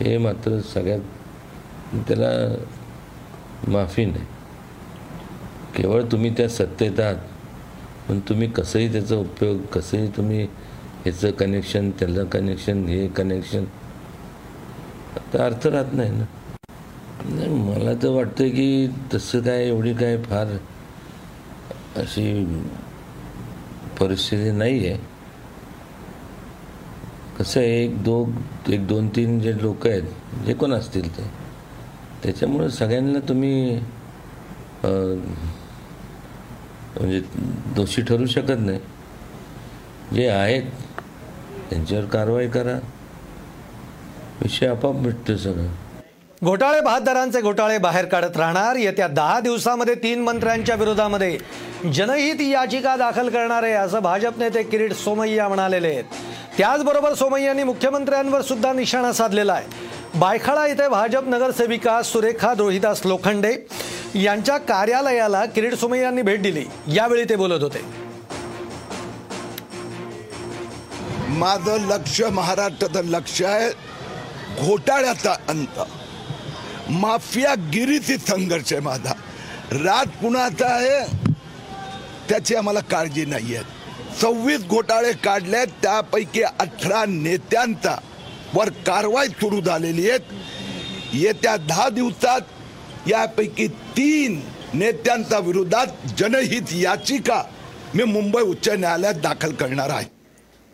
[0.00, 1.00] हे मात्र सगळ्यात
[2.08, 2.54] त्याला
[3.68, 4.24] माफी नाही.
[5.76, 7.16] केवळ तुम्ही त्या सत्तेत आहात
[8.08, 10.42] पण तुम्ही कसंही त्याचा उपयोग कसंही तुम्ही
[11.04, 13.64] ह्याचं कनेक्शन त्याला कनेक्शन हे कनेक्शन
[15.16, 16.24] आता अर्थ राहत नाही ना.
[17.26, 20.46] नाही मला तर वाटतं की तसं काय एवढी काय फार
[21.96, 22.44] अशी
[24.00, 24.98] परिस्थिती नाही आहे
[27.38, 28.24] कसं आहे एक दो
[28.68, 31.22] एक दोन तीन जे लोक आहेत जे कोण असतील ते
[32.22, 33.78] त्याच्यामुळं सगळ्यांना तुम्ही
[37.00, 37.20] म्हणजे
[37.76, 38.78] दोषी ठरू शकत नाही.
[40.14, 40.62] जे आहेत
[41.70, 42.78] त्यांच्यावर कारवाई करा.
[44.40, 45.66] विषय आपाप मिटतो सगळं.
[46.44, 48.76] घोटाळे बहादरांचे घोटाळे बाहेर काढत राहणार.
[48.76, 51.38] येत्या दहा दिवसामध्ये तीन मंत्र्यांच्या विरोधामध्ये
[51.92, 56.04] जनहित याचिका दाखल करणार आहे असं भाजप नेते किरीट सोमय्या म्हणालेले आहेत.
[56.58, 59.66] त्याचबरोबर सोमय्यांनी मुख्यमंत्र्यांवर सुद्धा निशाणा साधलेला आहे.
[60.18, 63.56] बायखाळा इथे भाजप नगरसेविका सुरेखा रोहिदास लोखंडे
[64.14, 66.64] यांच्या कार्यालयाला किरीट सोमय्यांनी भेट दिली.
[66.94, 67.84] यावेळी ते बोलत होते.
[71.28, 73.70] माझं लक्ष महाराष्ट्राचं लक्ष आहे.
[74.66, 75.80] घोटाळ्याचा अंत.
[76.90, 79.12] माफियागिरीची संघर्ष आहे माझा.
[79.72, 81.00] राज कुणाचा आहे?
[82.28, 83.80] त्याची आम्हाला काळजी नाही आहे
[84.20, 87.96] सव्वीस घोटाळे काढले त्यापैकी अठरा नेत्यांचा
[88.54, 92.40] वर कारवाई सुरू झालेली आहे येत्या दहा दिवसात
[93.08, 94.40] यापैकी तीन
[94.74, 95.86] नेत्यांच्या विरोधात
[96.18, 97.42] जनहित याचिका
[97.94, 100.06] मी मुंबई उच्च न्यायालयात दाखल करणार आहे.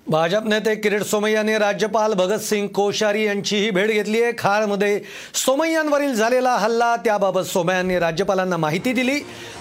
[0.06, 4.32] भाजप नेते किरीट सोमय्यांनी राज्यपाल भगतसिंग कोश्यारी यांचीही भेट घेतली आहे.
[4.38, 5.00] खारमध्ये
[5.34, 9.18] सोमय्यांवरील झालेला हल्ला त्याबाबत सोमय्यांनी राज्यपालांना माहिती दिली.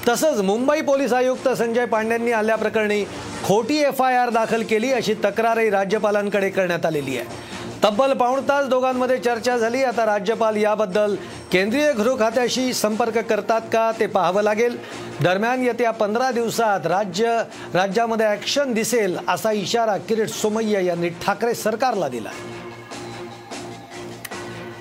[0.08, 3.04] तसंच मुंबई पोलीस आयुक्त संजय पांड्यांनी हल्ल्याप्रकरणी
[3.46, 7.56] खोटी एफ आय आर दाखल केली अशी तक्रारही राज्यपालांकडे करण्यात आलेली आहे.
[7.84, 9.84] तब्बल पाऊण तास दोघांमध्ये चर्चा झाली.
[9.84, 11.16] आता राज्यपाल याबद्दल
[11.52, 14.78] केंद्रीय गृह खात्याशी संपर्क करतात का ते पाहावं लागेल.
[15.22, 17.38] दरम्यान येत्या पंधरा दिवसात राज्य
[17.74, 22.30] राज्यामध्ये ॲक्शन दिसेल असा इशारा किरीट सोमय्या यांनी ठाकरे सरकारला दिला.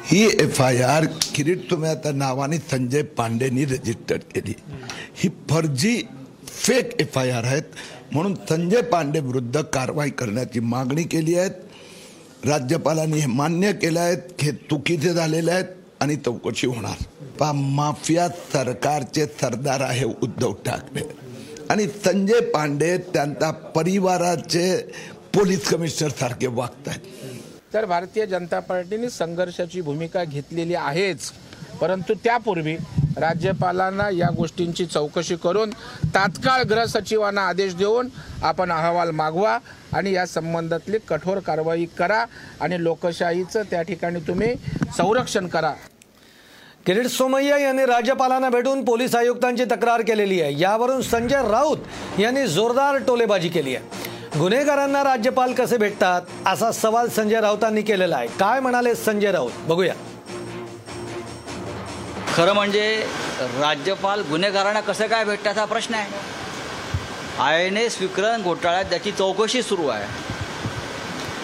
[0.07, 1.05] ही एफ आय आर
[1.35, 4.55] किरीट तुम्ही आता नावाने संजय पांडेनी रजिस्टर केली.
[5.17, 6.01] ही फर्जी
[6.47, 7.63] फेक एफ आय आर आहेत.
[8.13, 11.49] म्हणून संजय पांडे विरुद्ध कारवाई करण्याची मागणी केली आहे.
[12.47, 15.65] राज्यपालांनी हे मान्य केलं आहेत हे चुकीचे झालेले आहेत
[16.01, 17.03] आणि चौकशी होणार.
[17.39, 21.03] पा माफिया सरकारचे सरदार आहे उद्धव ठाकरे.
[21.71, 24.77] आणि संजय पांडे त्यांच्या परिवाराचे
[25.35, 27.35] पोलीस कमिशनर सारखे वागत आहेत
[27.75, 31.31] तर भारतीय जनता पार्टीने संघर्षाची भूमिका घेतलेली आहेच.
[31.81, 32.77] परंतु त्यापूर्वी
[33.17, 35.71] राज्यपालांना या गोष्टींची चौकशी करून
[36.15, 38.09] तात्काळ गृह सचिवांना आदेश देऊन
[38.43, 39.59] आपण अहवाल मागवा
[39.93, 42.25] आणि या संबंधातली कठोर कारवाई करा
[42.61, 44.55] आणि लोकशाहीचं त्या ठिकाणी तुम्ही
[44.97, 45.73] संरक्षण करा.
[46.87, 50.59] किरीट सोमय्या यांनी राज्यपालांना भेटून पोलीस आयुक्तांची तक्रार केलेली आहे.
[50.59, 54.39] यावरून संजय राऊत यांनी जोरदार टोलेबाजी केली आहे.
[54.39, 58.27] गुन्हेगारांना राज्यपाल कसे भेटतात असा सवाल संजय राऊतांनी केलेला आहे.
[58.41, 59.51] काय म्हणाले संजय राऊत?
[59.69, 59.95] बघूया.
[62.37, 62.87] खरं म्हणजे
[63.41, 66.11] राज्यपाल गुन्हेगारांना कसं काय भेटतात हा प्रश्न आहे.
[67.43, 70.07] आय एन एस विक्रम घोटाळ्यात त्याची चौकशी सुरू आहे.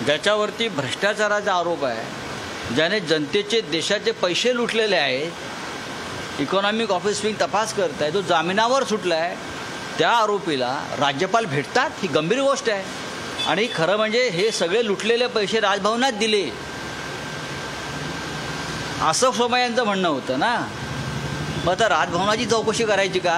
[0.04, 2.74] ज्याच्यावरती भ्रष्टाचाराचा आरोप आहे.
[2.74, 5.30] ज्याने जनतेचे देशाचे पैसे लुटलेले आहेत.
[6.40, 9.34] इकॉनॉमिक ऑफिस विंग तपास करत आहे जो जामिनावर सुटला आहे
[9.98, 12.84] त्या आरोपीला राज्यपाल भेटतात ही गंभीर गोष्ट आहे.
[13.48, 16.48] आणि खरं म्हणजे हे सगळे लुटलेले पैसे राजभवनात दिले.
[19.02, 20.56] असं सोमय्यांचं म्हणणं होतं ना.
[21.64, 23.34] मग आता राजभवनाची चौकशी करायची का?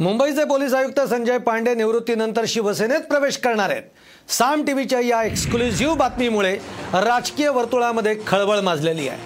[0.00, 3.82] मुंबईचे पोलीस आयुक्त संजय पांडे निवृत्तीनंतर शिवसेनेत प्रवेश करणार आहेत.
[4.28, 6.54] साम टीव्हीच्या या एक्सक्लुझिव्ह बातमीमुळे
[6.94, 9.18] राजकीय वर्तुळामध्ये खळबळ माजलेली आहे.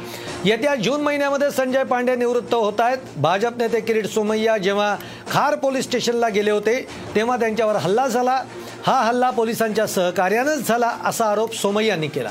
[0.44, 2.98] येत्या जून महिन्यामध्ये संजय पांडे निवृत्त होत आहेत.
[3.16, 4.96] भाजप नेते किरीट सोमय्या जेव्हा
[5.31, 6.81] खार पोलीस स्टेशनला गेले होते
[7.14, 8.42] तेव्हा त्यांच्यावर हल्ला झाला.
[8.87, 12.31] हा हल्ला पोलिसांच्या सहकार्यानंच झाला असा आरोप सोमय्यांनी केला.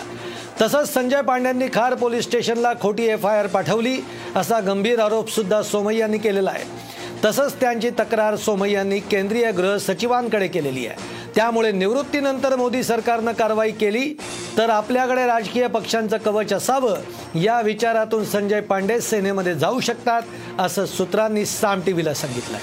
[0.61, 3.97] तसंच संजय पांड्यांनी खार पोलीस स्टेशनला खोटी एफ आय आर पाठवली
[4.35, 6.63] असा गंभीर आरोप सुद्धा सोमय्यांनी केलेला आहे.
[7.23, 11.15] तसंच त्यांची तक्रार सोमय्यांनी केंद्रीय गृह सचिवांकडे केलेली आहे.
[11.35, 14.13] त्यामुळे निवृत्तीनंतर मोदी सरकारनं कारवाई केली
[14.57, 20.21] तर आपल्याकडे राजकीय पक्षांचं कवच असावं या विचारातून संजय पांडे सेनेमध्ये जाऊ शकतात
[20.59, 22.57] असं सूत्रांनी साम टीव्हीला सांगितलं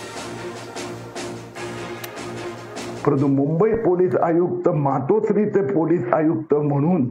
[3.07, 7.09] परंतु मुंबई पोलीस आयुक्त मातोश्रीचे पोलीस आयुक्त म्हणून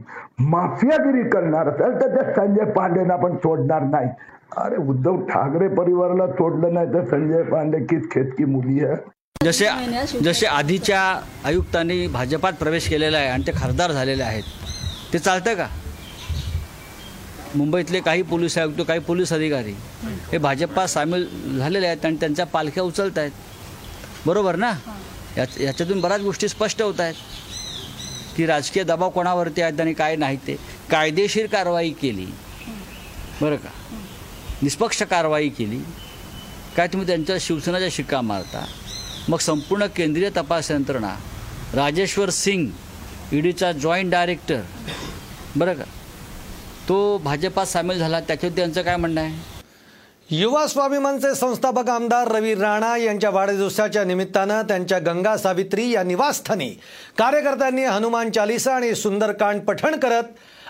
[0.50, 4.08] माफियागिरी करणार असेल तर त्या संजय पांडेना पण सोडणार नाही.
[4.56, 8.96] अरे उद्धव ठाकरे परिवाराला सोडलं नाही तर संजय पांडे किस खेतकी मुली आहे
[9.40, 9.68] जसे
[10.22, 11.00] जसे आधीच्या
[11.44, 14.42] आयुक्तांनी भाजपात प्रवेश केलेला आहे आणि ते खासदार झालेले आहेत
[15.12, 15.66] ते चालतं का?
[17.54, 19.74] मुंबईतले काही पोलीस आयुक्त काही पोलीस अधिकारी
[20.32, 21.26] हे भाजपात सामील
[21.58, 24.70] झालेले आहेत आणि त्यांच्या पालख्या उचलत आहेत बरोबर ना?
[25.38, 27.14] या याच्यातून बऱ्याच गोष्टी स्पष्ट होत आहेत
[28.36, 30.56] की राजकीय दबाव कोणावरती आहेत आणि काय नाही ते.
[30.90, 32.26] कायदेशीर कारवाई केली.
[33.40, 33.68] बरं का?
[34.62, 35.78] निष्पक्ष कारवाई केली.
[36.76, 38.64] काय तुम्ही त्यांच्या शिवसेनाच्या शिक्का मारता?
[39.28, 41.14] मग संपूर्ण केंद्रीय तपास यंत्रणा
[41.74, 42.68] राजेश्वर सिंग
[43.32, 44.60] ईडीचा जॉईंट डायरेक्टर
[45.56, 45.84] बरं का?
[46.88, 48.20] तो भाजपात सामील झाला.
[48.20, 49.53] त्याच्यावर त्यांचं काय म्हणणं आहे?
[50.30, 56.68] युवा स्वाभिमानचे संस्थापक आमदार रवी राणा यांच्या वाढदिवसाच्या निमित्तानं त्यांच्या गंगा सावित्री या निवासस्थानी
[57.18, 60.22] कार्यकर्त्यांनी हनुमान चालिसा आणि सुंदरकांड पठण करत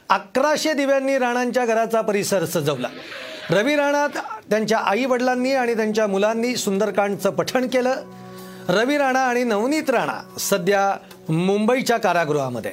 [0.09, 2.89] अकराशे दिव्यांनी राणांच्या घराचा परिसर सजवला.
[3.51, 4.07] रवी राणा
[4.51, 7.95] त्यांच्या आई वडिलांनी आणि त्यांच्या मुलांनी सुंदरकांडचं पठण केलं.
[8.69, 10.91] रवी राणा आणि नवनीत राणा सध्या
[11.29, 12.73] मुंबईच्या कारागृहामध्ये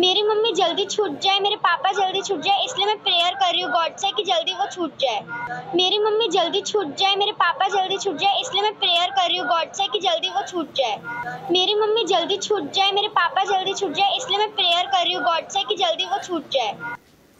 [0.00, 3.62] मेरी मम्मी जल्दी छूट जाए, मेरे पापा जल्दी छूट जाए, इसलिए मैं प्रेयर कर रही
[3.62, 7.68] हूँ गॉड से कि जल्दी वो छूट जाए। मेरी मम्मी जल्दी छूट जाए, मेरे पापा
[7.68, 10.72] जल्दी छूट जाए, इसलिए मैं प्रेयर कर रही हूँ गॉड से कि जल्दी वो छूट
[10.74, 15.04] जाए। मेरी मम्मी जल्दी छूट जाए, मेरे पापा जल्दी छूट जाए, इसलिए मैं प्रेयर कर
[15.04, 16.76] रही हूँ गॉड से कि जल्दी वो छूट जाए।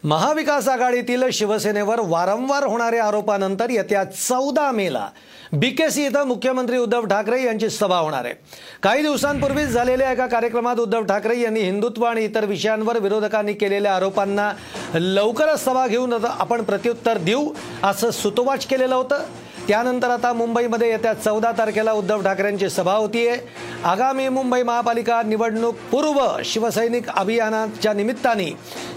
[0.05, 5.09] महाविकास आघाडीतील शिवसेनेवर वारंवार होणाऱ्या आरोपानंतर येत्या चौदा मेला
[5.53, 8.35] बीकेसी इथं मुख्यमंत्री उद्धव ठाकरे यांची सभा होणार आहे.
[8.83, 14.51] काही दिवसांपूर्वीच झालेल्या एका कार्यक्रमात उद्धव ठाकरे यांनी हिंदुत्व आणि इतर विषयांवर विरोधकांनी केलेल्या आरोपांना
[14.95, 19.25] लवकरच सभा घेऊन आपण प्रत्युत्तर देऊ असं सुतोवाच केलेलं होतं.
[19.69, 23.37] त्यानंतर आता मुंबईमध्ये येत्या चौदा तारखेला उद्धव ठाकरेंची सभा होतीये.
[23.85, 28.51] आगामी मुंबई महापालिका निवडणूक पूर्व शिवसैनिक अभियानाच्या निमित्ताने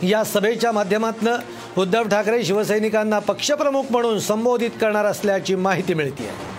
[0.03, 1.29] या सभेच्या माध्यमातून
[1.77, 6.51] उद्धव ठाकरे शिवसैनिकांना पक्षप्रमुख म्हणून संबोधित करणार असल्याची माहिती मिळते आहे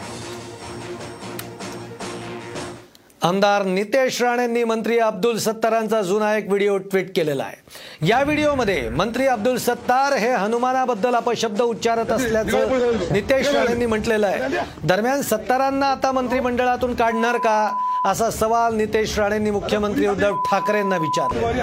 [3.25, 8.07] आमदार नितेश राणेंनी मंत्री अब्दुल सत्तारांचा जुना एक व्हिडिओ ट्विट केलेला आहे.
[8.07, 14.61] या व्हिडिओमध्ये मंत्री अब्दुल सत्तार हे हनुमानाबद्दल अपशब्द उच्चारत असल्याचं नितेश राणेंनी म्हटलेलं आहे.
[14.85, 17.57] दरम्यान सत्तारांना आता मंत्रिमंडळातून काढणार का?
[18.05, 21.63] असा सवाल नितेश राणेंनी मुख्यमंत्री उद्धव ठाकरेंना विचारला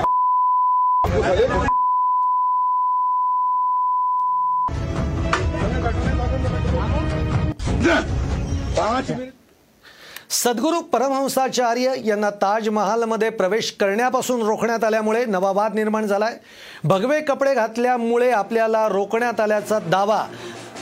[10.44, 16.38] सद्गुरू परमहंसाचार्य यांना ताजमहालमध्ये प्रवेश करण्यापासून रोखण्यात आल्यामुळे नवा वाद निर्माण झालाय.
[16.84, 20.24] भगवे कपडे घातल्यामुळे आपल्याला रोखण्यात आल्याचा दावा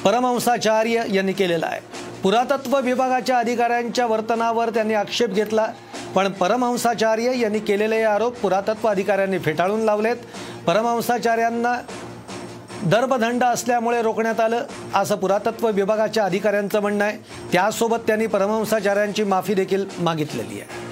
[0.05, 1.79] परमहंसाचार्य यांनी केलेला आहे.
[2.23, 5.67] पुरातत्व विभागाच्या अधिकाऱ्यांच्या वर्तनावर त्यांनी आक्षेप घेतला
[6.15, 10.15] पण परमहंसाचार्य यांनी केलेले हे आरोप पुरातत्व अधिकाऱ्यांनी फेटाळून लावलेत.
[10.67, 11.75] परमहंसाचार्यांना
[12.83, 14.65] दर्भदंड असल्यामुळे रोखण्यात आलं
[14.95, 17.17] असं पुरातत्व विभागाच्या अधिकाऱ्यांचं म्हणणं आहे.
[17.51, 20.87] त्यासोबत त्यांनी परमहंसाचार्यांची माफी देखील मागितलेली आहे.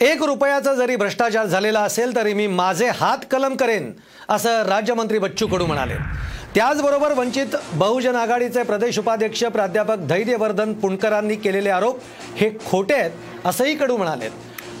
[0.00, 3.92] एक रुपयाचा जरी भ्रष्टाचार झालेला असेल तरी मी माझे हात कलम करेन
[4.28, 5.94] असं राज्यमंत्री बच्चू कडू म्हणाले.
[6.54, 11.98] त्याचबरोबर वंचित बहुजन आघाडीचे प्रदेश उपाध्यक्ष प्राध्यापक धैर्यवर्धन पुणकरांनी केलेले आरोप
[12.36, 14.30] हे खोटे आहेत असंही कडू म्हणालेत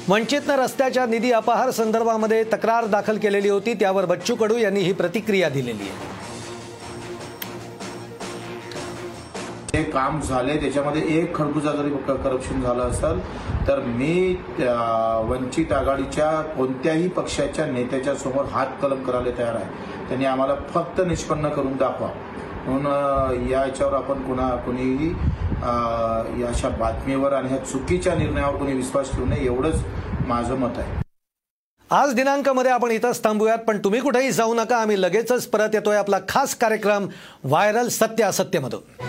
[0.08, 5.48] वंचितनं रस्त्याच्या निधी अपहार संदर्भामध्ये तक्रार दाखल केलेली होती त्यावर बच्चू कडू यांनी ही प्रतिक्रिया
[5.48, 6.06] दिलेली आहे.
[9.72, 13.20] जे काम झाले त्याच्यामध्ये एक खडबुजा जरी करप्शन झालं असेल
[13.68, 14.36] तर मी
[15.28, 20.06] वंचित आघाडीच्या कोणत्याही पक्षाच्या नेत्याच्या समोर हात कलम करायला तयार आहे.
[20.08, 22.08] त्यांनी आम्हाला फक्त निष्पन्न करून दाखवा.
[22.66, 25.12] म्हणून या याच्यावर आपण कुणा कुणीही
[25.62, 29.82] अशा बातमीवर आणि ह्या चुकीच्या निर्णयावर कोणी विश्वास ठेवू नये एवढंच
[30.26, 30.96] माझं मत आहे.
[31.90, 36.18] आज दिनांकामध्ये आपण इथंच थांबूयात पण तुम्ही कुठेही जाऊ नका आम्ही लगेचच परत येतोय आपला
[36.28, 37.06] खास कार्यक्रम
[37.44, 39.06] व्हायरल सत्य असत्यमधून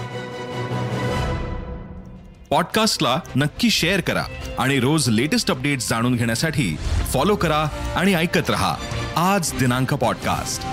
[2.50, 4.24] पॉडकास्टला नक्की शेअर करा
[4.60, 6.76] आणि रोज लेटेस्ट अपडेट्स जाणून घेण्यासाठी
[7.12, 8.76] फॉलो करा आणि ऐकत रहा.
[9.16, 10.64] आज दिनांक पॉडकास्ट.